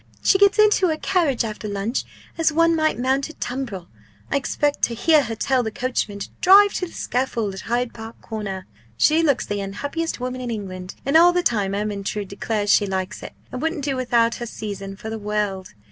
[0.23, 2.05] She gets into her carriage after lunch
[2.35, 3.87] as one might mount a tumbril.
[4.31, 7.93] I expect to hear her tell the coachman to drive to the scaffold at Hyde
[7.93, 8.65] Park Corner.'
[8.97, 13.21] She looks the unhappiest woman in England and all the time Ermyntrude declares she likes
[13.21, 15.75] it, and wouldn't do without her season for the world!